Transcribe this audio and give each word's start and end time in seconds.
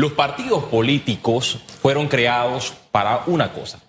Los 0.00 0.12
partidos 0.12 0.64
políticos 0.64 1.58
fueron 1.82 2.08
creados 2.08 2.72
para 2.90 3.24
una 3.26 3.52
cosa, 3.52 3.80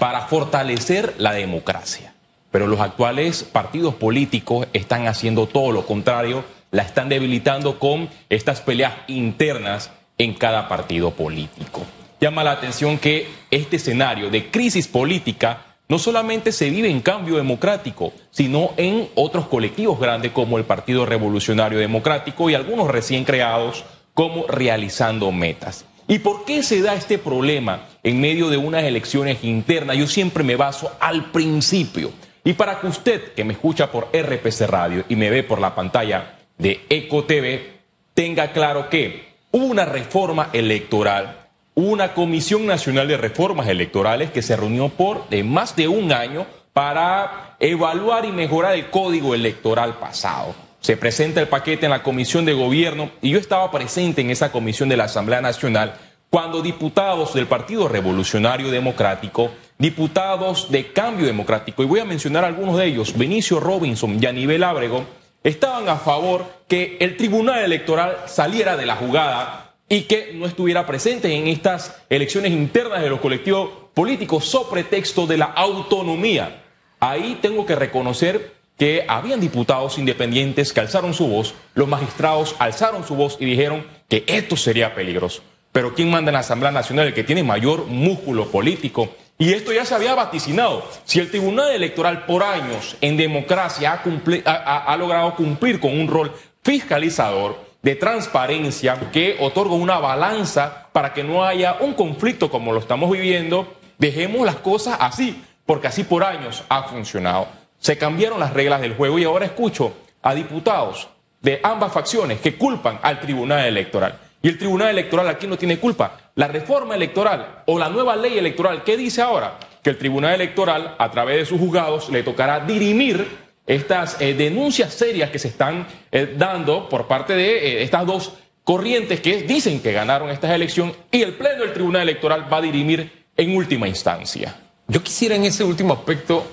para 0.00 0.22
fortalecer 0.22 1.16
la 1.18 1.32
democracia. 1.32 2.14
Pero 2.50 2.66
los 2.66 2.80
actuales 2.80 3.42
partidos 3.42 3.92
políticos 3.96 4.66
están 4.72 5.06
haciendo 5.06 5.46
todo 5.46 5.70
lo 5.72 5.84
contrario, 5.84 6.42
la 6.70 6.84
están 6.84 7.10
debilitando 7.10 7.78
con 7.78 8.08
estas 8.30 8.62
peleas 8.62 8.94
internas 9.08 9.90
en 10.16 10.32
cada 10.32 10.68
partido 10.68 11.10
político. 11.10 11.82
Llama 12.18 12.44
la 12.44 12.52
atención 12.52 12.96
que 12.96 13.28
este 13.50 13.76
escenario 13.76 14.30
de 14.30 14.50
crisis 14.50 14.88
política 14.88 15.66
no 15.86 15.98
solamente 15.98 16.50
se 16.50 16.70
vive 16.70 16.88
en 16.88 17.02
cambio 17.02 17.36
democrático, 17.36 18.14
sino 18.30 18.70
en 18.78 19.10
otros 19.16 19.48
colectivos 19.48 20.00
grandes 20.00 20.32
como 20.32 20.56
el 20.56 20.64
Partido 20.64 21.04
Revolucionario 21.04 21.78
Democrático 21.78 22.48
y 22.48 22.54
algunos 22.54 22.88
recién 22.88 23.24
creados 23.24 23.84
como 24.18 24.48
realizando 24.48 25.30
metas. 25.30 25.84
¿Y 26.08 26.18
por 26.18 26.44
qué 26.44 26.64
se 26.64 26.82
da 26.82 26.94
este 26.94 27.18
problema 27.18 27.86
en 28.02 28.20
medio 28.20 28.50
de 28.50 28.56
unas 28.56 28.82
elecciones 28.82 29.44
internas? 29.44 29.96
Yo 29.96 30.08
siempre 30.08 30.42
me 30.42 30.56
baso 30.56 30.90
al 30.98 31.26
principio. 31.30 32.10
Y 32.42 32.54
para 32.54 32.80
que 32.80 32.88
usted 32.88 33.32
que 33.34 33.44
me 33.44 33.52
escucha 33.52 33.92
por 33.92 34.08
RPC 34.12 34.62
Radio 34.66 35.04
y 35.08 35.14
me 35.14 35.30
ve 35.30 35.44
por 35.44 35.60
la 35.60 35.72
pantalla 35.72 36.34
de 36.58 36.80
Eco 36.90 37.26
TV, 37.26 37.74
tenga 38.12 38.50
claro 38.50 38.90
que 38.90 39.34
una 39.52 39.84
reforma 39.84 40.50
electoral, 40.52 41.46
una 41.76 42.12
Comisión 42.12 42.66
Nacional 42.66 43.06
de 43.06 43.18
Reformas 43.18 43.68
Electorales 43.68 44.32
que 44.32 44.42
se 44.42 44.56
reunió 44.56 44.88
por 44.88 45.28
de 45.28 45.44
más 45.44 45.76
de 45.76 45.86
un 45.86 46.10
año 46.10 46.44
para 46.72 47.54
evaluar 47.60 48.24
y 48.24 48.32
mejorar 48.32 48.74
el 48.74 48.90
código 48.90 49.36
electoral 49.36 49.96
pasado. 50.00 50.67
Se 50.80 50.96
presenta 50.96 51.40
el 51.40 51.48
paquete 51.48 51.86
en 51.86 51.90
la 51.90 52.02
Comisión 52.02 52.44
de 52.44 52.52
Gobierno 52.52 53.10
y 53.20 53.30
yo 53.30 53.38
estaba 53.38 53.70
presente 53.70 54.20
en 54.20 54.30
esa 54.30 54.52
comisión 54.52 54.88
de 54.88 54.96
la 54.96 55.04
Asamblea 55.04 55.40
Nacional 55.40 55.94
cuando 56.30 56.62
diputados 56.62 57.34
del 57.34 57.46
Partido 57.46 57.88
Revolucionario 57.88 58.70
Democrático, 58.70 59.50
diputados 59.78 60.70
de 60.70 60.92
Cambio 60.92 61.26
Democrático, 61.26 61.82
y 61.82 61.86
voy 61.86 62.00
a 62.00 62.04
mencionar 62.04 62.44
algunos 62.44 62.76
de 62.76 62.86
ellos, 62.86 63.16
Benicio 63.16 63.60
Robinson 63.60 64.22
y 64.22 64.26
Aníbal 64.26 64.62
Ábrego, 64.62 65.06
estaban 65.42 65.88
a 65.88 65.96
favor 65.96 66.44
que 66.68 66.98
el 67.00 67.16
Tribunal 67.16 67.64
Electoral 67.64 68.18
saliera 68.26 68.76
de 68.76 68.84
la 68.84 68.96
jugada 68.96 69.74
y 69.88 70.02
que 70.02 70.32
no 70.34 70.44
estuviera 70.44 70.86
presente 70.86 71.34
en 71.34 71.48
estas 71.48 71.96
elecciones 72.10 72.52
internas 72.52 73.02
de 73.02 73.08
los 73.08 73.20
colectivos 73.20 73.70
políticos 73.94 74.44
sobre 74.44 74.82
pretexto 74.82 75.26
de 75.26 75.38
la 75.38 75.46
autonomía. 75.46 76.62
Ahí 77.00 77.38
tengo 77.40 77.64
que 77.64 77.74
reconocer 77.74 78.57
que 78.78 79.04
habían 79.08 79.40
diputados 79.40 79.98
independientes 79.98 80.72
que 80.72 80.80
alzaron 80.80 81.12
su 81.12 81.26
voz, 81.26 81.54
los 81.74 81.88
magistrados 81.88 82.54
alzaron 82.58 83.06
su 83.06 83.16
voz 83.16 83.36
y 83.40 83.44
dijeron 83.44 83.84
que 84.08 84.24
esto 84.28 84.56
sería 84.56 84.94
peligroso. 84.94 85.42
Pero 85.72 85.94
¿quién 85.94 86.10
manda 86.10 86.30
en 86.30 86.34
la 86.34 86.40
Asamblea 86.40 86.70
Nacional? 86.70 87.08
El 87.08 87.14
que 87.14 87.24
tiene 87.24 87.42
mayor 87.42 87.86
músculo 87.86 88.46
político. 88.46 89.10
Y 89.36 89.52
esto 89.52 89.72
ya 89.72 89.84
se 89.84 89.94
había 89.94 90.14
vaticinado. 90.14 90.88
Si 91.04 91.18
el 91.18 91.30
Tribunal 91.30 91.70
Electoral 91.70 92.24
por 92.24 92.42
años 92.42 92.96
en 93.00 93.16
democracia 93.16 94.00
ha, 94.44 94.96
logrado 94.96 95.34
cumplir 95.34 95.78
con 95.78 95.98
un 95.98 96.08
rol 96.08 96.32
fiscalizador, 96.62 97.68
de 97.82 97.94
transparencia, 97.94 98.98
que 99.12 99.36
otorga 99.38 99.74
una 99.74 99.98
balanza 99.98 100.88
para 100.92 101.14
que 101.14 101.22
no 101.22 101.44
haya 101.44 101.76
un 101.80 101.94
conflicto 101.94 102.50
como 102.50 102.72
lo 102.72 102.80
estamos 102.80 103.10
viviendo, 103.10 103.76
dejemos 103.98 104.44
las 104.44 104.56
cosas 104.56 104.96
así, 105.00 105.44
porque 105.64 105.86
así 105.86 106.02
por 106.02 106.24
años 106.24 106.64
ha 106.68 106.84
funcionado. 106.84 107.57
Se 107.78 107.96
cambiaron 107.96 108.40
las 108.40 108.52
reglas 108.52 108.80
del 108.80 108.94
juego 108.94 109.18
y 109.18 109.24
ahora 109.24 109.46
escucho 109.46 109.94
a 110.22 110.34
diputados 110.34 111.08
de 111.40 111.60
ambas 111.62 111.92
facciones 111.92 112.40
que 112.40 112.56
culpan 112.56 112.98
al 113.02 113.20
Tribunal 113.20 113.64
Electoral. 113.66 114.18
Y 114.42 114.48
el 114.48 114.58
Tribunal 114.58 114.90
Electoral 114.90 115.28
aquí 115.28 115.46
no 115.46 115.58
tiene 115.58 115.78
culpa. 115.78 116.16
La 116.34 116.48
reforma 116.48 116.94
electoral 116.94 117.62
o 117.66 117.78
la 117.78 117.88
nueva 117.88 118.14
ley 118.14 118.38
electoral, 118.38 118.84
¿qué 118.84 118.96
dice 118.96 119.20
ahora? 119.22 119.58
Que 119.82 119.90
el 119.90 119.98
Tribunal 119.98 120.34
Electoral, 120.34 120.94
a 120.98 121.10
través 121.10 121.38
de 121.38 121.46
sus 121.46 121.58
juzgados, 121.58 122.08
le 122.10 122.22
tocará 122.22 122.60
dirimir 122.60 123.48
estas 123.66 124.20
eh, 124.20 124.34
denuncias 124.34 124.94
serias 124.94 125.30
que 125.30 125.38
se 125.38 125.48
están 125.48 125.86
eh, 126.10 126.34
dando 126.36 126.88
por 126.88 127.06
parte 127.06 127.34
de 127.34 127.58
eh, 127.58 127.82
estas 127.82 128.06
dos 128.06 128.32
corrientes 128.64 129.20
que 129.20 129.42
dicen 129.42 129.80
que 129.80 129.92
ganaron 129.92 130.30
esta 130.30 130.54
elección 130.54 130.92
y 131.10 131.22
el 131.22 131.34
Pleno 131.34 131.64
del 131.64 131.72
Tribunal 131.72 132.02
Electoral 132.02 132.52
va 132.52 132.58
a 132.58 132.62
dirimir 132.62 133.26
en 133.36 133.56
última 133.56 133.88
instancia. 133.88 134.54
Yo 134.86 135.02
quisiera 135.02 135.34
en 135.34 135.44
ese 135.44 135.64
último 135.64 135.92
aspecto 135.92 136.46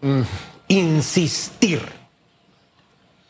mm, 0.00 0.22
insistir, 0.68 1.80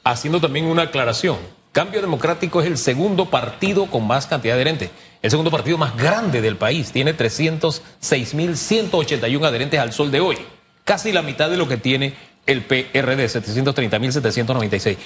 haciendo 0.04 0.40
también 0.40 0.66
una 0.66 0.82
aclaración. 0.82 1.38
Cambio 1.72 2.00
Democrático 2.00 2.60
es 2.60 2.66
el 2.66 2.76
segundo 2.76 3.26
partido 3.26 3.86
con 3.86 4.06
más 4.06 4.26
cantidad 4.26 4.54
de 4.54 4.62
adherentes, 4.62 4.90
el 5.22 5.30
segundo 5.30 5.50
partido 5.50 5.78
más 5.78 5.96
grande 5.96 6.40
del 6.40 6.56
país, 6.56 6.92
tiene 6.92 7.16
306.181 7.16 9.46
adherentes 9.46 9.80
al 9.80 9.92
sol 9.92 10.10
de 10.10 10.20
hoy, 10.20 10.38
casi 10.84 11.12
la 11.12 11.22
mitad 11.22 11.50
de 11.50 11.56
lo 11.56 11.68
que 11.68 11.76
tiene 11.76 12.14
el 12.46 12.62
PRD, 12.62 13.26
730.796. 13.26 14.96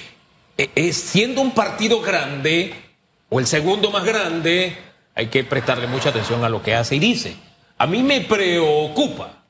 E, 0.57 0.93
siendo 0.93 1.41
un 1.41 1.51
partido 1.51 2.01
grande, 2.01 2.73
o 3.29 3.39
el 3.39 3.47
segundo 3.47 3.91
más 3.91 4.05
grande, 4.05 4.77
hay 5.15 5.27
que 5.27 5.43
prestarle 5.43 5.87
mucha 5.87 6.09
atención 6.09 6.43
a 6.43 6.49
lo 6.49 6.63
que 6.63 6.75
hace 6.75 6.95
y 6.95 6.99
dice. 6.99 7.35
A 7.77 7.87
mí 7.87 8.01
me 8.01 8.21
preocupa 8.21 9.42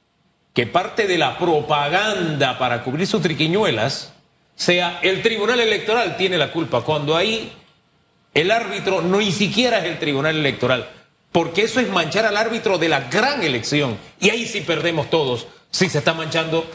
que 0.54 0.68
parte 0.68 1.08
de 1.08 1.18
la 1.18 1.38
propaganda 1.38 2.58
para 2.58 2.84
cubrir 2.84 3.08
sus 3.08 3.22
triquiñuelas 3.22 4.14
sea 4.56 5.00
el 5.02 5.22
Tribunal 5.22 5.60
Electoral 5.60 6.16
tiene 6.16 6.38
la 6.38 6.52
culpa, 6.52 6.82
cuando 6.82 7.16
ahí 7.16 7.52
el 8.34 8.52
árbitro 8.52 9.02
no 9.02 9.18
ni 9.18 9.32
siquiera 9.32 9.80
es 9.80 9.86
el 9.86 10.00
Tribunal 10.00 10.38
Electoral, 10.38 10.88
porque 11.32 11.64
eso 11.64 11.80
es 11.80 11.90
manchar 11.90 12.26
al 12.26 12.38
árbitro 12.38 12.78
de 12.78 12.90
la 12.90 13.02
gran 13.02 13.42
elección. 13.44 13.98
Y 14.20 14.30
ahí 14.30 14.46
sí 14.46 14.62
perdemos 14.62 15.10
todos, 15.10 15.48
si 15.72 15.90
se 15.90 15.98
está 15.98 16.14
manchando 16.14 16.70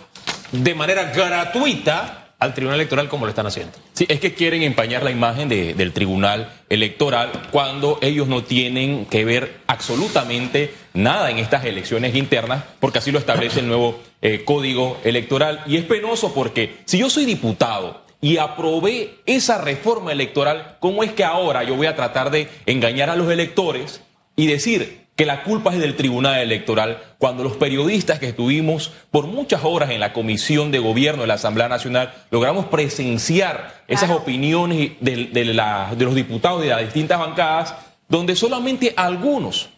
de 0.50 0.74
manera 0.74 1.04
gratuita 1.04 2.27
al 2.38 2.54
Tribunal 2.54 2.78
Electoral 2.78 3.08
como 3.08 3.26
lo 3.26 3.30
están 3.30 3.46
haciendo. 3.46 3.72
Sí, 3.92 4.06
es 4.08 4.20
que 4.20 4.34
quieren 4.34 4.62
empañar 4.62 5.02
la 5.02 5.10
imagen 5.10 5.48
del 5.48 5.92
Tribunal 5.92 6.52
Electoral 6.68 7.30
cuando 7.50 7.98
ellos 8.00 8.28
no 8.28 8.44
tienen 8.44 9.06
que 9.06 9.24
ver 9.24 9.60
absolutamente 9.66 10.72
nada 10.94 11.30
en 11.30 11.38
estas 11.38 11.64
elecciones 11.64 12.14
internas, 12.14 12.64
porque 12.78 12.98
así 12.98 13.10
lo 13.10 13.18
establece 13.18 13.60
el 13.60 13.68
nuevo 13.68 13.98
eh, 14.22 14.44
Código 14.44 14.98
Electoral. 15.04 15.62
Y 15.66 15.76
es 15.76 15.84
penoso 15.84 16.32
porque 16.32 16.76
si 16.84 16.98
yo 16.98 17.10
soy 17.10 17.24
diputado 17.24 18.02
y 18.20 18.36
aprobé 18.36 19.16
esa 19.26 19.58
reforma 19.58 20.12
electoral, 20.12 20.76
¿cómo 20.80 21.02
es 21.02 21.12
que 21.12 21.24
ahora 21.24 21.64
yo 21.64 21.74
voy 21.74 21.86
a 21.86 21.96
tratar 21.96 22.30
de 22.30 22.48
engañar 22.66 23.10
a 23.10 23.16
los 23.16 23.30
electores 23.30 24.02
y 24.36 24.46
decir, 24.46 25.07
que 25.18 25.26
la 25.26 25.42
culpa 25.42 25.72
es 25.74 25.80
del 25.80 25.96
Tribunal 25.96 26.38
Electoral, 26.38 27.02
cuando 27.18 27.42
los 27.42 27.56
periodistas 27.56 28.20
que 28.20 28.28
estuvimos 28.28 28.92
por 29.10 29.26
muchas 29.26 29.64
horas 29.64 29.90
en 29.90 29.98
la 29.98 30.12
Comisión 30.12 30.70
de 30.70 30.78
Gobierno 30.78 31.22
de 31.22 31.26
la 31.26 31.34
Asamblea 31.34 31.68
Nacional 31.68 32.14
logramos 32.30 32.66
presenciar 32.66 33.82
esas 33.88 34.10
opiniones 34.10 34.92
de, 35.00 35.96
los 35.98 36.14
diputados 36.14 36.62
de 36.62 36.68
las 36.68 36.82
distintas 36.82 37.18
bancadas, 37.18 37.74
donde 38.08 38.36
solamente 38.36 38.94
algunos 38.96 39.70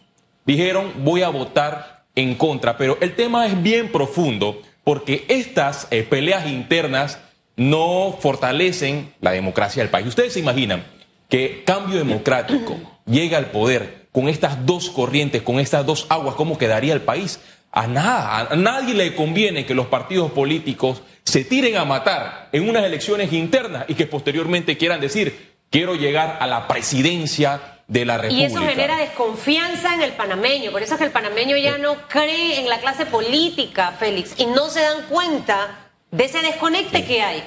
dijeron 0.45 0.91
voy 0.99 1.23
a 1.23 1.29
votar 1.29 2.03
en 2.13 2.35
contra. 2.35 2.77
Pero 2.77 2.99
el 3.01 3.15
tema 3.15 3.47
es 3.47 3.63
bien 3.63 3.91
profundo 3.91 4.61
porque 4.83 5.25
estas 5.27 5.87
eh, 5.89 6.03
peleas 6.03 6.45
internas 6.45 7.17
no 7.55 8.15
fortalecen 8.19 9.11
la 9.21 9.31
democracia 9.31 9.81
del 9.81 9.89
país. 9.89 10.05
Ustedes 10.05 10.33
se 10.33 10.39
imaginan 10.39 10.83
que 11.29 11.63
cambio 11.65 11.97
democrático 11.97 12.77
llega 13.07 13.39
al 13.39 13.47
poder 13.47 14.00
con 14.11 14.27
estas 14.27 14.65
dos 14.65 14.89
corrientes, 14.89 15.41
con 15.41 15.59
estas 15.59 15.85
dos 15.85 16.05
aguas, 16.09 16.35
¿cómo 16.35 16.57
quedaría 16.57 16.93
el 16.93 17.01
país? 17.01 17.39
A 17.71 17.87
nada, 17.87 18.49
a 18.51 18.55
nadie 18.55 18.93
le 18.93 19.15
conviene 19.15 19.65
que 19.65 19.73
los 19.73 19.87
partidos 19.87 20.31
políticos 20.31 21.01
se 21.23 21.45
tiren 21.45 21.77
a 21.77 21.85
matar 21.85 22.49
en 22.51 22.67
unas 22.67 22.83
elecciones 22.83 23.31
internas 23.31 23.85
y 23.87 23.93
que 23.93 24.07
posteriormente 24.07 24.77
quieran 24.77 24.99
decir, 24.99 25.53
quiero 25.69 25.95
llegar 25.95 26.37
a 26.41 26.47
la 26.47 26.67
presidencia 26.67 27.81
de 27.87 28.05
la 28.05 28.17
República. 28.17 28.49
Y 28.49 28.51
eso 28.51 28.61
genera 28.61 28.97
desconfianza 28.97 29.93
en 29.93 30.01
el 30.01 30.11
panameño, 30.11 30.71
por 30.71 30.83
eso 30.83 30.93
es 30.93 30.99
que 30.99 31.05
el 31.05 31.11
panameño 31.11 31.55
ya 31.57 31.77
no 31.77 31.95
cree 32.07 32.59
en 32.59 32.67
la 32.67 32.79
clase 32.79 33.05
política, 33.05 33.95
Félix, 33.97 34.33
y 34.37 34.45
no 34.45 34.69
se 34.69 34.81
dan 34.81 35.03
cuenta 35.09 35.89
de 36.11 36.25
ese 36.25 36.41
desconecte 36.41 37.05
que 37.05 37.21
hay. 37.21 37.39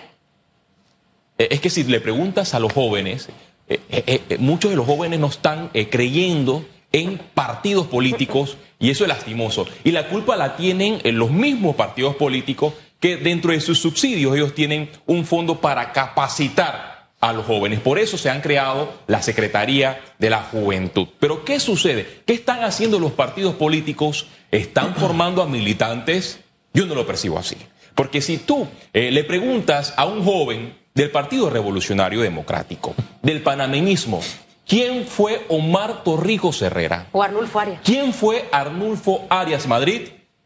Eh, 1.39 1.49
es 1.51 1.61
que 1.61 1.71
si 1.71 1.85
le 1.85 2.01
preguntas 2.01 2.55
a 2.55 2.61
los 2.61 2.73
jóvenes, 2.73 3.29
eh, 3.67 3.81
eh, 3.89 4.23
eh, 4.29 4.37
muchos 4.39 4.71
de 4.71 4.77
los 4.77 4.87
jóvenes 4.87 5.19
no 5.19 5.29
están 5.29 5.71
creyendo 5.91 6.67
en 6.93 7.19
partidos 7.35 7.87
políticos 7.87 8.57
y 8.79 8.91
eso 8.91 9.05
es 9.05 9.09
lastimoso. 9.09 9.67
Y 9.85 9.93
la 9.93 10.09
culpa 10.09 10.37
la 10.37 10.57
tienen 10.57 11.01
los 11.17 11.31
mismos 11.31 11.75
partidos 11.75 12.15
políticos 12.17 12.75
que 13.01 13.17
dentro 13.17 13.53
de 13.53 13.61
sus 13.61 13.79
subsidios 13.79 14.35
ellos 14.37 14.55
tienen 14.55 14.91
un 15.07 15.25
fondo 15.25 15.61
para 15.61 15.93
capacitar 15.93 17.09
a 17.21 17.33
los 17.33 17.47
jóvenes. 17.47 17.81
Por 17.81 17.99
eso 17.99 18.19
se 18.19 18.29
han 18.29 18.43
creado 18.43 18.93
la 19.07 19.23
Secretaría 19.23 20.01
de 20.19 20.31
la 20.31 20.43
Juventud. 20.43 21.09
Pero 21.19 21.45
¿qué 21.45 21.59
sucede? 21.59 22.23
¿Qué 22.27 22.35
están 22.35 22.63
haciendo 22.65 22.99
los 22.99 23.13
partidos 23.13 23.55
políticos? 23.55 24.27
¿Están 24.51 24.95
formando 24.95 25.43
a 25.43 25.47
militantes? 25.47 26.41
Yo 26.75 26.87
no 26.87 26.95
lo 26.95 27.07
percibo 27.07 27.39
así. 27.39 27.57
Porque 27.95 28.21
si 28.21 28.39
tú 28.39 28.69
le 28.93 29.25
preguntas 29.25 29.95
a 29.97 30.05
un 30.05 30.23
joven 30.23 30.84
del 30.95 31.11
Partido 31.11 31.51
Revolucionario 31.51 32.21
Democrático, 32.21 32.95
del 33.21 33.43
panameñismo. 33.43 34.21
¿Quién 34.65 35.05
fue 35.09 35.45
Omar 35.49 36.05
Torrijos 36.05 36.63
Herrera? 36.63 37.09
O 37.11 37.21
Arnulfo 37.21 37.59
Arias. 37.59 37.81
¿Quién 37.83 38.13
fue 38.13 38.45
Arnulfo 38.53 39.27
Arias 39.29 39.67
Madrid? 39.67 40.03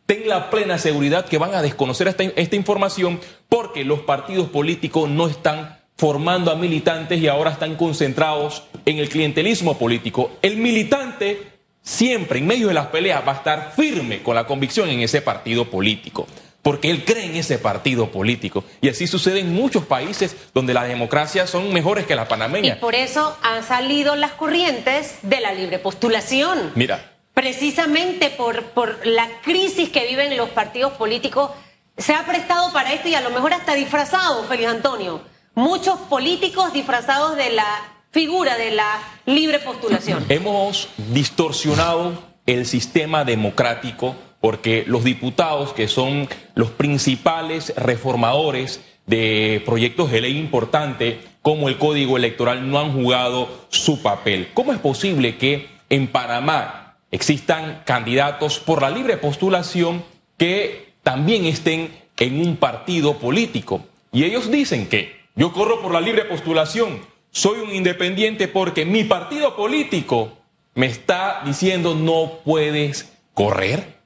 Ten 0.07 0.27
la 0.27 0.49
plena 0.49 0.79
seguridad 0.79 1.27
que 1.27 1.37
van 1.37 1.55
a 1.55 1.61
desconocer 1.61 2.09
esta, 2.09 2.23
esta 2.23 2.57
información 2.57 3.21
porque 3.51 3.85
los 3.85 4.01
partidos 4.01 4.49
políticos 4.49 5.11
no 5.11 5.27
están 5.27 5.81
formando 5.99 6.51
a 6.51 6.55
militantes 6.55 7.21
y 7.21 7.29
ahora 7.29 7.51
están 7.51 7.77
concentrados 7.77 8.63
en 8.87 8.97
el 8.97 9.11
clientelismo 9.11 9.77
político. 9.77 10.31
El 10.41 10.57
militante 10.57 11.59
siempre 11.83 12.39
en 12.39 12.47
medio 12.47 12.69
de 12.69 12.75
las 12.75 12.87
peleas 12.87 13.23
va 13.27 13.33
a 13.33 13.37
estar 13.37 13.73
firme 13.77 14.23
con 14.23 14.35
la 14.35 14.47
convicción 14.47 14.89
en 14.89 15.01
ese 15.01 15.21
partido 15.21 15.67
político, 15.67 16.27
porque 16.63 16.91
él 16.91 17.05
cree 17.05 17.27
en 17.27 17.37
ese 17.37 17.59
partido 17.59 18.11
político. 18.11 18.65
Y 18.81 18.89
así 18.89 19.07
sucede 19.07 19.41
en 19.41 19.55
muchos 19.55 19.85
países 19.85 20.37
donde 20.55 20.75
las 20.75 20.89
democracias 20.89 21.51
son 21.51 21.73
mejores 21.73 22.07
que 22.07 22.17
las 22.17 22.29
panameñas. 22.29 22.77
Y 22.77 22.81
por 22.81 22.95
eso 22.95 23.37
han 23.43 23.63
salido 23.63 24.17
las 24.17 24.33
corrientes 24.33 25.19
de 25.23 25.41
la 25.41 25.53
libre 25.53 25.79
postulación. 25.79 26.73
Mira. 26.75 27.13
Precisamente 27.35 28.31
por, 28.31 28.65
por 28.71 29.07
la 29.07 29.29
crisis 29.43 29.91
que 29.91 30.07
viven 30.09 30.37
los 30.37 30.51
partidos 30.51 30.93
políticos, 30.95 31.51
se 31.97 32.15
ha 32.15 32.27
prestado 32.27 32.73
para 32.73 32.93
esto 32.93 33.09
y 33.09 33.15
a 33.15 33.21
lo 33.21 33.31
mejor 33.31 33.53
hasta 33.53 33.75
disfrazado, 33.75 34.45
Félix 34.45 34.69
Antonio. 34.69 35.23
Muchos 35.55 35.99
políticos 36.01 36.73
disfrazados 36.73 37.37
de 37.37 37.51
la 37.51 37.67
figura 38.11 38.57
de 38.57 38.73
la 38.73 38.99
libre 39.27 39.59
postulación. 39.59 40.25
Hemos 40.29 40.89
distorsionado 40.97 42.23
el 42.47 42.67
sistema 42.67 43.25
democrático 43.25 44.17
porque 44.41 44.85
los 44.87 45.05
diputados, 45.05 45.73
que 45.73 45.89
son 45.89 46.29
los 46.55 46.71
principales 46.71 47.73
reformadores 47.77 48.81
de 49.07 49.63
proyectos 49.65 50.11
de 50.11 50.21
ley 50.21 50.39
importantes 50.39 51.17
como 51.43 51.69
el 51.69 51.79
Código 51.79 52.17
Electoral, 52.17 52.71
no 52.71 52.79
han 52.79 52.93
jugado 52.93 53.49
su 53.71 54.03
papel. 54.03 54.49
¿Cómo 54.55 54.73
es 54.73 54.79
posible 54.79 55.39
que 55.39 55.67
en 55.89 56.09
Panamá 56.09 56.97
existan 57.11 57.83
candidatos 57.87 58.59
por 58.59 58.83
la 58.83 58.91
libre 58.91 59.17
postulación 59.17 60.05
que 60.37 60.93
también 61.03 61.47
estén 61.47 61.91
en 62.19 62.41
un 62.41 62.57
partido 62.57 63.15
político? 63.19 63.87
Y 64.13 64.25
ellos 64.25 64.51
dicen 64.51 64.89
que 64.89 65.17
yo 65.35 65.53
corro 65.53 65.81
por 65.81 65.93
la 65.93 66.01
libre 66.01 66.25
postulación, 66.25 67.01
soy 67.31 67.61
un 67.61 67.75
independiente 67.75 68.49
porque 68.49 68.85
mi 68.85 69.05
partido 69.05 69.57
político 69.57 70.33
me 70.75 70.87
está 70.87 71.43
diciendo 71.45 71.95
no 71.95 72.41
puedes 72.45 73.13
correr. 73.35 73.98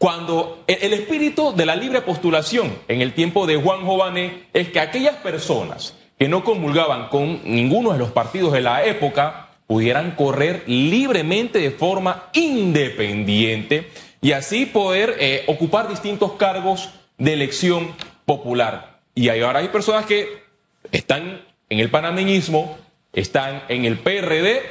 Cuando 0.00 0.64
el 0.66 0.94
espíritu 0.94 1.54
de 1.54 1.66
la 1.66 1.76
libre 1.76 2.00
postulación 2.00 2.74
en 2.88 3.02
el 3.02 3.12
tiempo 3.12 3.46
de 3.46 3.56
Juan 3.56 3.84
Jované 3.84 4.44
es 4.54 4.70
que 4.70 4.80
aquellas 4.80 5.16
personas 5.16 5.94
que 6.18 6.26
no 6.26 6.42
comulgaban 6.42 7.08
con 7.10 7.42
ninguno 7.44 7.92
de 7.92 7.98
los 7.98 8.10
partidos 8.10 8.54
de 8.54 8.62
la 8.62 8.82
época 8.86 9.50
pudieran 9.66 10.12
correr 10.12 10.64
libremente 10.66 11.58
de 11.58 11.70
forma 11.70 12.30
independiente 12.32 13.90
y 14.22 14.32
así 14.32 14.64
poder 14.64 15.16
eh, 15.20 15.44
ocupar 15.48 15.90
distintos 15.90 16.32
cargos 16.32 16.88
de 17.18 17.34
elección 17.34 17.94
popular. 18.24 19.00
Y 19.14 19.28
ahora 19.28 19.58
hay 19.58 19.68
personas 19.68 20.06
que 20.06 20.44
están 20.92 21.42
en 21.68 21.78
el 21.78 21.90
panameñismo, 21.90 22.78
están 23.12 23.64
en 23.68 23.84
el 23.84 23.98
PRD, 23.98 24.62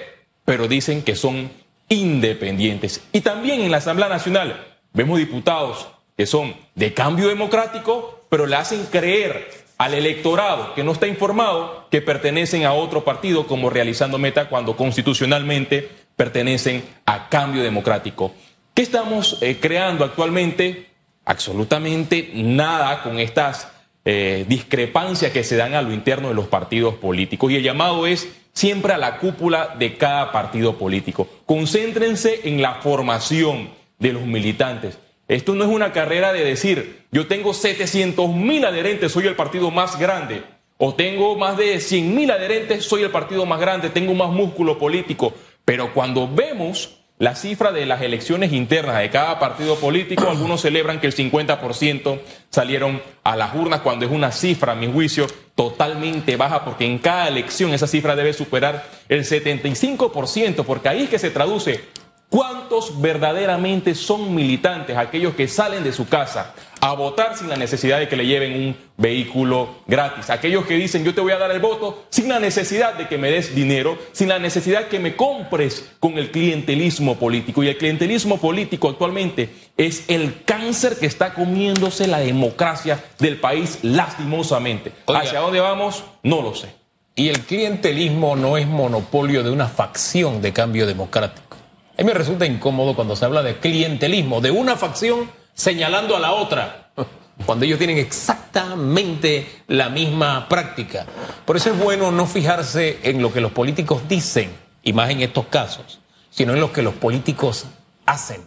pero 0.44 0.68
dicen 0.68 1.04
que 1.04 1.16
son 1.16 1.52
independientes. 1.88 3.04
Y 3.14 3.22
también 3.22 3.62
en 3.62 3.70
la 3.70 3.78
Asamblea 3.78 4.10
Nacional 4.10 4.69
vemos 4.94 5.20
diputados 5.20 5.88
que 6.18 6.26
son 6.26 6.54
de 6.76 6.94
cambio 6.94 7.30
democrático, 7.30 8.26
pero 8.30 8.46
le 8.46 8.56
hacen 8.56 8.86
creer 8.88 9.50
al 9.78 9.94
electorado 9.94 10.74
que 10.76 10.84
no 10.84 10.92
está 10.92 11.08
informado 11.08 11.88
que 11.90 12.02
pertenecen 12.02 12.66
a 12.66 12.74
otro 12.74 13.06
partido 13.06 13.48
como 13.48 13.70
realizando 13.70 14.18
meta 14.18 14.50
cuando 14.50 14.76
constitucionalmente 14.76 15.90
pertenecen 16.18 16.84
a 17.06 17.30
cambio 17.30 17.64
democrático. 17.64 18.34
¿Qué 18.74 18.82
estamos 18.82 19.38
eh, 19.42 19.58
creando 19.62 20.04
actualmente? 20.04 20.88
Absolutamente 21.24 22.32
nada 22.34 23.02
con 23.04 23.20
estas 23.20 23.70
eh, 24.04 24.44
discrepancias 24.48 25.32
que 25.32 25.46
se 25.46 25.56
dan 25.56 25.74
a 25.76 25.82
lo 25.82 25.94
interno 25.94 26.28
de 26.28 26.34
los 26.34 26.48
partidos 26.48 26.96
políticos. 26.96 27.52
Y 27.52 27.56
el 27.56 27.64
llamado 27.64 28.06
es 28.06 28.28
siempre 28.52 28.92
a 28.92 28.98
la 28.98 29.20
cúpula 29.20 29.76
de 29.80 29.96
cada 29.96 30.34
partido 30.34 30.78
político. 30.78 31.30
Concéntrense 31.46 32.42
en 32.44 32.62
la 32.62 32.76
formación 32.76 33.70
de 34.00 34.14
los 34.14 34.24
militantes. 34.24 34.98
Esto 35.28 35.54
no 35.54 35.64
es 35.64 35.70
una 35.70 35.94
carrera 35.94 36.34
de 36.34 36.44
decir, 36.44 37.06
yo 37.12 37.28
tengo 37.28 37.54
700 37.54 38.34
mil 38.34 38.66
adherentes, 38.66 39.12
soy 39.12 39.28
el 39.28 39.36
partido 39.36 39.70
más 39.70 40.00
grande. 40.00 40.44
O 40.78 40.96
tengo 40.96 41.36
más 41.38 41.58
de 41.58 41.80
100 41.80 42.16
mil 42.16 42.32
adherentes, 42.32 42.86
soy 42.86 43.04
el 43.04 43.12
partido 43.12 43.46
más 43.46 43.60
grande, 43.60 43.90
tengo 43.90 44.14
más 44.16 44.30
músculo 44.30 44.80
político. 44.80 45.34
Pero 45.66 45.94
cuando 45.94 46.28
vemos 46.28 47.00
la 47.20 47.36
cifra 47.36 47.74
de 47.74 47.86
las 47.86 48.02
elecciones 48.02 48.54
internas 48.54 48.98
de 48.98 49.10
cada 49.10 49.38
partido 49.40 49.76
político, 49.76 50.28
algunos 50.30 50.62
celebran 50.62 51.02
que 51.02 51.08
el 51.08 51.16
50% 51.16 52.20
salieron 52.50 53.02
a 53.24 53.36
las 53.36 53.54
urnas 53.54 53.82
cuando 53.82 54.06
es 54.06 54.12
una 54.12 54.32
cifra, 54.32 54.72
a 54.72 54.76
mi 54.76 54.92
juicio, 54.92 55.28
totalmente 55.54 56.38
baja, 56.38 56.64
porque 56.64 56.86
en 56.86 56.98
cada 56.98 57.28
elección 57.28 57.74
esa 57.74 57.86
cifra 57.86 58.16
debe 58.16 58.32
superar 58.32 58.90
el 59.10 59.26
75%, 59.26 60.64
porque 60.64 60.88
ahí 60.90 61.04
es 61.04 61.10
que 61.10 61.20
se 61.20 61.30
traduce 61.30 61.82
¿Cuántos 62.30 63.02
verdaderamente 63.02 63.96
son 63.96 64.36
militantes, 64.36 64.96
aquellos 64.96 65.34
que 65.34 65.48
salen 65.48 65.84
de 65.84 65.92
su 65.92 66.08
casa 66.08 66.54
a 66.80 66.94
votar 66.94 67.36
sin 67.36 67.50
la 67.50 67.56
necesidad 67.56 67.98
de 67.98 68.08
que 68.08 68.16
le 68.16 68.28
lleven 68.28 68.54
un 68.54 68.78
vehículo 68.98 69.78
gratis? 69.88 70.30
Aquellos 70.30 70.68
que 70.68 70.76
dicen 70.76 71.04
yo 71.04 71.16
te 71.16 71.22
voy 71.22 71.32
a 71.32 71.40
dar 71.40 71.50
el 71.50 71.60
voto 71.60 72.06
sin 72.12 72.30
la 72.30 72.40
necesidad 72.40 72.94
de 72.94 73.08
que 73.08 73.18
me 73.18 73.32
des 73.32 73.56
dinero, 73.56 73.98
sin 74.12 74.30
la 74.30 74.38
necesidad 74.38 74.82
de 74.82 74.88
que 74.90 75.00
me 75.00 75.16
compres 75.16 75.90
con 76.00 76.20
el 76.20 76.30
clientelismo 76.30 77.18
político. 77.18 77.64
Y 77.64 77.70
el 77.70 77.78
clientelismo 77.78 78.38
político 78.38 78.90
actualmente 78.90 79.50
es 79.76 80.06
el 80.08 80.44
cáncer 80.44 81.00
que 81.00 81.08
está 81.08 81.34
comiéndose 81.34 82.06
la 82.06 82.20
democracia 82.20 83.04
del 83.18 83.40
país 83.40 83.80
lastimosamente. 83.82 84.92
¿Hacia 85.08 85.40
dónde 85.40 85.62
vamos? 85.62 86.04
No 86.22 86.44
lo 86.44 86.54
sé. 86.54 86.68
Y 87.16 87.30
el 87.30 87.40
clientelismo 87.40 88.36
no 88.36 88.56
es 88.56 88.68
monopolio 88.68 89.42
de 89.42 89.50
una 89.50 89.68
facción 89.68 90.44
de 90.44 90.54
cambio 90.54 90.86
democrático. 90.86 91.49
A 92.00 92.02
mí 92.02 92.08
me 92.08 92.14
resulta 92.14 92.46
incómodo 92.46 92.96
cuando 92.96 93.14
se 93.18 93.26
habla 93.26 93.44
de 93.44 93.58
clientelismo, 93.58 94.40
de 94.40 94.52
una 94.52 94.78
facción 94.78 95.30
señalando 95.54 96.16
a 96.16 96.20
la 96.22 96.32
otra, 96.32 96.92
cuando 97.46 97.66
ellos 97.66 97.78
tienen 97.78 97.98
exactamente 97.98 99.64
la 99.68 99.90
misma 99.90 100.48
práctica. 100.48 101.06
Por 101.44 101.58
eso 101.58 101.72
es 101.72 101.78
bueno 101.78 102.10
no 102.10 102.26
fijarse 102.26 103.00
en 103.04 103.22
lo 103.22 103.34
que 103.34 103.42
los 103.42 103.52
políticos 103.52 104.04
dicen, 104.08 104.50
y 104.82 104.94
más 104.94 105.10
en 105.10 105.20
estos 105.20 105.48
casos, 105.48 106.00
sino 106.30 106.54
en 106.54 106.62
lo 106.62 106.72
que 106.72 106.84
los 106.84 106.94
políticos 106.94 107.66
hacen. 108.06 108.44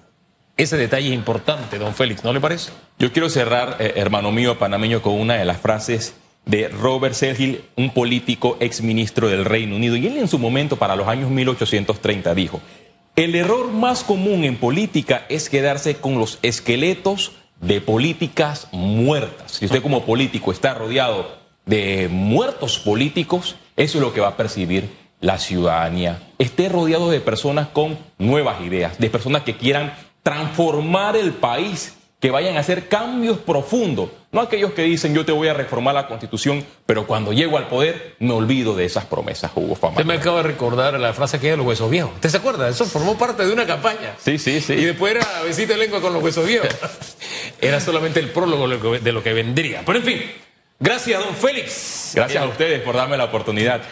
Ese 0.57 0.79
detalle 0.79 1.09
es 1.09 1.15
importante, 1.15 1.79
don 1.79 1.95
Félix, 1.95 2.25
¿no 2.25 2.33
le 2.33 2.41
parece? 2.41 2.73
Yo 2.99 3.13
quiero 3.13 3.29
cerrar, 3.29 3.77
eh, 3.81 3.93
hermano 3.97 4.33
mío 4.33 4.59
panameño, 4.59 5.03
con 5.03 5.13
una 5.21 5.35
de 5.35 5.45
las 5.45 5.59
frases 5.59 6.15
de 6.47 6.69
Robert 6.69 7.15
Sergil, 7.15 7.67
un 7.77 7.91
político 7.91 8.57
exministro 8.61 9.29
del 9.29 9.45
Reino 9.45 9.77
Unido. 9.77 9.97
Y 9.97 10.07
él 10.07 10.17
en 10.17 10.29
su 10.29 10.39
momento, 10.39 10.79
para 10.79 10.97
los 10.97 11.07
años 11.07 11.31
1830, 11.31 12.35
dijo, 12.35 12.63
el 13.17 13.35
error 13.35 13.71
más 13.71 14.05
común 14.05 14.45
en 14.45 14.57
política 14.57 15.27
es 15.29 15.49
quedarse 15.49 15.97
con 15.97 16.19
los 16.19 16.39
esqueletos 16.43 17.33
de 17.61 17.81
políticas 17.81 18.69
muertas. 18.73 19.53
Si 19.53 19.67
usted 19.67 19.83
como 19.83 20.05
político 20.05 20.51
está 20.51 20.75
rodeado 20.75 21.39
de 21.67 22.09
muertos 22.11 22.79
políticos, 22.79 23.57
eso 23.77 23.99
es 23.99 24.03
lo 24.03 24.13
que 24.13 24.21
va 24.21 24.29
a 24.29 24.37
percibir 24.37 24.91
la 25.21 25.39
ciudadanía. 25.39 26.21
Esté 26.39 26.69
rodeado 26.69 27.11
de 27.11 27.21
personas 27.21 27.69
con 27.69 27.99
nuevas 28.19 28.61
ideas, 28.63 28.99
de 28.99 29.11
personas 29.11 29.43
que 29.43 29.57
quieran 29.57 29.95
transformar 30.23 31.17
el 31.17 31.33
país 31.33 31.95
que 32.23 32.31
vayan 32.31 32.57
a 32.57 32.61
hacer 32.61 32.87
cambios 32.87 33.39
profundos, 33.39 34.09
no 34.31 34.43
aquellos 34.43 34.75
que 34.75 34.83
dicen 34.83 35.13
yo 35.13 35.25
te 35.25 35.33
voy 35.33 35.49
a 35.49 35.55
reformar 35.55 35.93
la 35.93 36.07
constitución, 36.07 36.65
pero 36.87 37.05
cuando 37.05 37.33
llego 37.33 37.59
al 37.59 37.67
poder 37.67 38.15
me 38.21 38.33
olvido 38.33 38.77
de 38.77 38.85
esas 38.85 39.05
promesas, 39.07 39.51
Hugo 39.57 39.75
Fama. 39.75 39.95
Usted 39.95 40.05
me 40.05 40.15
acaba 40.15 40.37
de 40.37 40.45
recordar 40.45 40.99
la 41.01 41.13
frase 41.15 41.41
que 41.41 41.51
de 41.51 41.57
los 41.57 41.67
huesos 41.67 41.91
viejos. 41.91 42.13
¿Usted 42.15 42.29
se 42.29 42.37
acuerda? 42.37 42.69
Eso 42.69 42.85
formó 42.85 43.19
parte 43.19 43.45
de 43.45 43.53
una 43.53 43.67
campaña. 43.67 44.15
Sí, 44.25 44.39
sí, 44.39 44.61
sí. 44.61 44.75
Y 44.75 44.85
después 44.85 45.17
era 45.17 45.27
besito 45.43 45.73
de 45.73 45.81
lengua 45.81 46.01
con 46.01 46.13
los 46.13 46.23
huesos 46.23 46.47
viejos. 46.47 46.71
era 47.61 47.81
solamente 47.81 48.21
el 48.21 48.31
prólogo 48.31 48.69
de 48.69 49.13
lo 49.13 49.23
que 49.25 49.33
vendría. 49.33 49.83
Pero 49.85 49.99
en 49.99 50.05
fin, 50.05 50.23
gracias, 50.79 51.25
don 51.25 51.35
Félix. 51.35 52.13
Gracias 52.15 52.41
a 52.41 52.47
ustedes 52.47 52.83
por 52.83 52.95
darme 52.95 53.17
la 53.17 53.25
oportunidad. 53.25 53.83